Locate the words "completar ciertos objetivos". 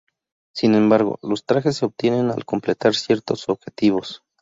2.43-4.23